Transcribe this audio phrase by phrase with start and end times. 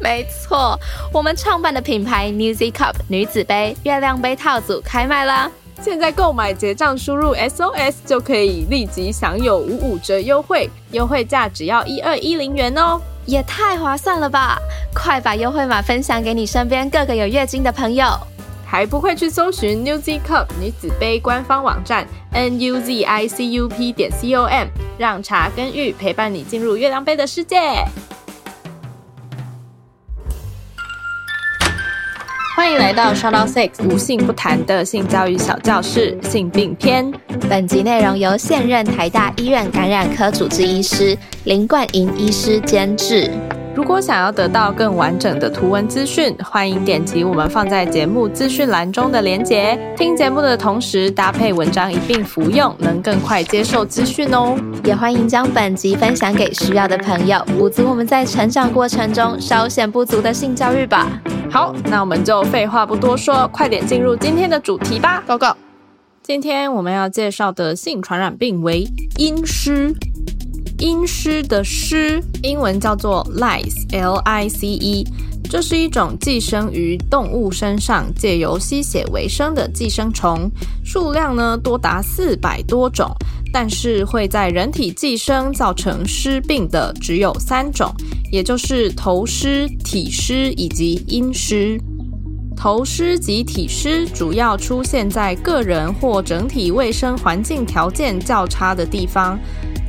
[0.00, 0.78] 没错，
[1.12, 5.50] 我们创办的品牌 Newzy Cup 女子杯月亮杯套组开卖啦！
[5.80, 13.00] 现在购买结账输入 SOS 就可以立即享有五五折优惠，优惠价只要一二一零元哦。
[13.26, 14.58] 也太划算了吧！
[14.94, 18.06] 快把优惠码分享给你身边各个有月经的朋友，
[18.64, 27.84] 还不会去搜寻 Newzy Cup 女子杯官方网站 n u z i c u p 点 c o m，让茶跟玉陪伴你进入月亮杯的世界。
[32.68, 37.10] 欢迎来到 s h o u t o u Six 无性不谈的性教育小教室性病篇。
[37.48, 43.30] 本集内容由现任台大医院感染科主治医师林冠莹医师监制。
[43.74, 49.78] 如果想要得到更完整的图文资讯，欢迎点击我们放在节目资讯栏中的连结。
[49.96, 54.54] 听节目的同时搭配文章一并服用，能更快接受资讯哦。
[54.84, 61.08] 也欢迎将本集分享给需要的朋友，补足我们在成长过程中稍显不足的性教育吧。
[61.50, 65.22] 好，那我们就废话不多说，快点进入今天的主题吧。
[65.26, 65.46] Go Go！
[66.22, 69.94] 今天我们要介绍的性传染病为阴虱。
[70.78, 75.04] 阴虱的虱，英文叫做 lice，l i c e，
[75.50, 80.50] 这是一种寄生于动物身上，借由吸血为生的寄生虫，
[80.84, 83.10] 数量呢多达四百多种，
[83.52, 87.92] 但是会在人体寄生造成虱病的只有三种，
[88.30, 91.80] 也就是头虱、体虱以及阴虱。
[92.56, 99.38] 头虱及体虱主要出现在个人或整体卫生环境条件较差的地方。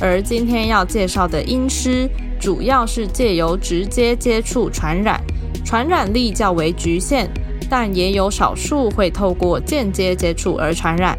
[0.00, 5.18] 而今天要介绍的阴虱，主要是借由直接接触传染，
[5.64, 7.26] 传染力较为局限，
[7.70, 11.18] 但也有少数会透过间接接触而传染。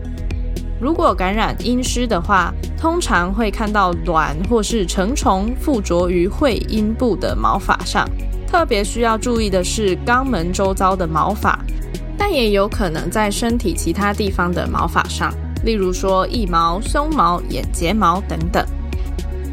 [0.80, 8.10] 如果感染阴虱的话，通常会看到卵或是成虫附着于会阴部的毛发上，
[8.48, 11.60] 特别需要注意的是肛门周遭的毛发，
[12.18, 15.30] 但也有可能在身体其他地方的毛发上。
[15.66, 18.66] 例如说，腋毛、胸毛、眼睫毛等等。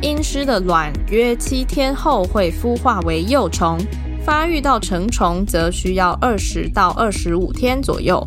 [0.01, 3.77] 阴虱的卵约七天后会孵化为幼虫，
[4.25, 8.25] 发育到成虫则需要二十到二十五天左右。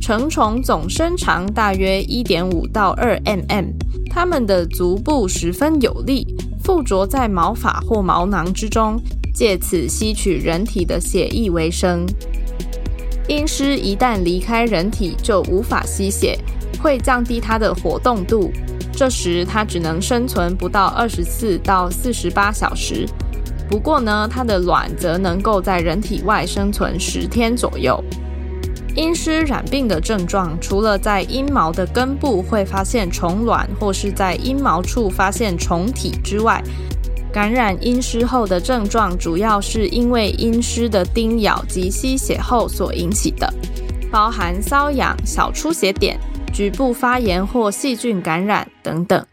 [0.00, 3.72] 成虫总身长大约一点五到二 mm，
[4.10, 6.26] 它们的足部十分有力，
[6.62, 9.00] 附着在毛发或毛囊之中，
[9.34, 12.06] 借此吸取人体的血液为生。
[13.28, 16.38] 阴虱一旦离开人体，就无法吸血。
[16.80, 18.52] 会降低它的活动度，
[18.92, 23.04] 这时它只能生存不到二十四到四十八小时。
[23.68, 28.02] 不过呢，它的卵则能够在人体外生存十天左右。
[28.98, 36.60] 阴虱染病的症状，除了在阴毛的根部会发现虫卵，或是在阴毛处发现虫体之外，
[37.32, 43.48] 感染阴虱后的症状，主要是因为阴虱的叮咬及吸血后所引起的，
[44.10, 46.18] 包含瘙痒、小出血点。
[46.52, 49.24] 局部发炎或细菌感染等等，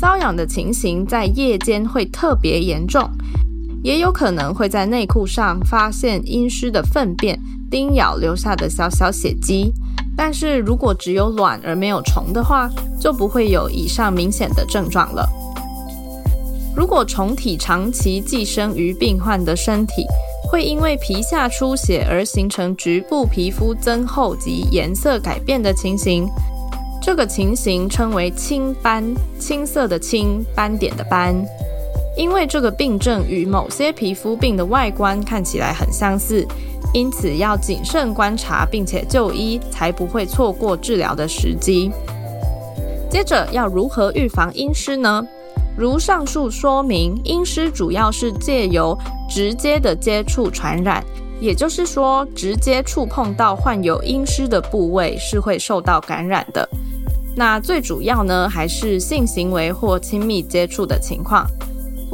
[0.00, 3.10] 瘙痒的情形在夜间会特别严重，
[3.84, 7.38] 也有可能会在内裤上发现阴湿的粪便
[7.70, 9.70] 叮咬留下的小小血迹。
[10.16, 15.28] 但是如果只有卵而没有虫的话，就不会有以上明显的症状了。
[16.74, 20.06] 如果虫体长期寄生于病患的身体，
[20.50, 26.26] 会因为皮下出血而形成局部皮肤增厚及颜色改变的情形，
[27.02, 29.04] 这个情形称为青斑，
[29.38, 31.44] 青色的青，斑点的斑。
[32.16, 36.46] 因为这个病症与某些皮肤病的外观看起来很相似，
[36.92, 41.90] 因此要谨慎观察并且就医，才不会错过治疗的时机。
[43.10, 45.26] 接着要如何预防阴湿呢？
[45.76, 48.96] 如上述说明，阴湿主要是借由
[49.28, 51.04] 直接的接触传染，
[51.40, 56.68] 也就是说，直接触碰到患有阴湿的部位是会受到感染的。
[57.36, 61.44] 那最主要呢，还是性行为或亲密接触的情况。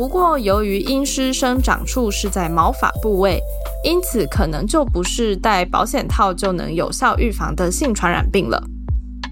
[0.01, 3.39] 不过，由于阴湿生长处是在毛发部位，
[3.85, 8.65] 因此可能就不是戴保险套就能有效预防的性传染病了。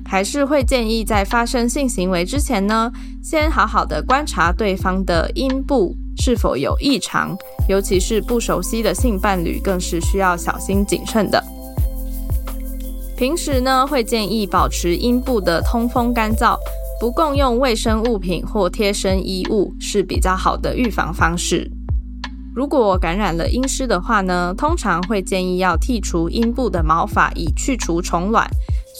[0.05, 2.93] 还是会建议在发生性行为之前呢，
[3.23, 7.35] 先好好的观察对方的阴部是否有异常，
[7.67, 11.43] 尤其是不熟悉的性伴侣，更是需要小心谨慎的。
[13.17, 16.59] 平时呢，会建议保持阴部的通风干燥，
[17.01, 21.71] 不共用卫生物品或贴身衣物是比较好的预防方式。
[22.55, 28.49] 如果感染了阴湿的话呢，通常会建议要剔除阴部的毛发，以去除虫卵。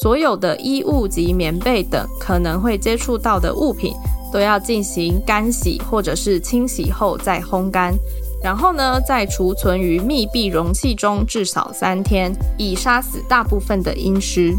[0.01, 3.93] 所有的衣物及棉被等可能会接触到的物品，
[4.33, 7.93] 都要进行干洗或者是清洗后再烘干。
[8.41, 14.55] 然后呢，再储存于密闭容器中至少三天，以杀死大部分的阴湿。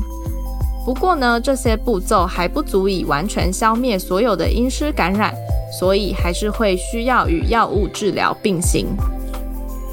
[0.90, 5.32] 不过呢，这些步骤还不足以完全消灭所有的阴湿感染，
[5.80, 8.88] 所以还是会需要与药物治疗并行。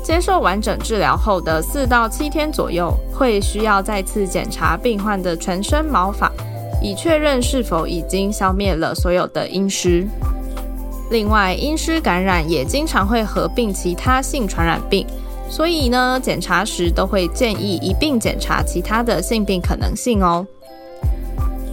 [0.02, 6.32] 接受完整治疗后的四到七天左右，会需要再次检查病患的全身毛发，
[6.80, 10.08] 以确认是否已经消灭了所有的阴湿。
[11.10, 15.06] 另外，阴湿感染也经常会合并其他性传染病，
[15.50, 20.46] 所以呢，检查时都会建议一并检查其他的性病可能性哦。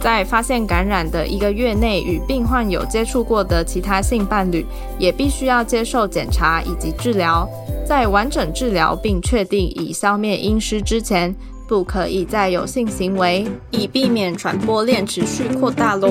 [0.04, 4.66] 在发现感染的一个月内，与病患有接触过的其他性伴侣，
[4.98, 7.48] 也必须要接受检查以及治疗。
[7.86, 11.34] 在完整治疗并确定已消灭阴虱之前，
[11.66, 16.10] 不可以再有性行为，以避免传播链持续扩大喽。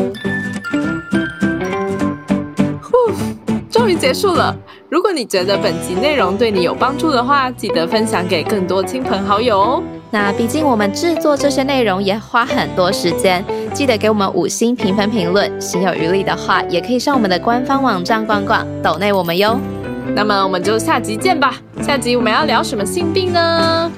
[3.69, 4.57] 终于结束了。
[4.89, 9.83] 如果你觉得本集内容对你有帮助的话，记得分享给更多亲朋好友哦。
[10.11, 13.43] 那毕竟我们制作这些内容也花很多时间，
[13.73, 15.51] 记得给我们五星评分评论。
[15.59, 19.59] 心有余力的话，也可以上我们的官方网站逛逛，抖内我们哟。
[20.15, 21.59] 那么我们就下集见吧。
[21.81, 23.91] 下集我们要聊什么性病呢？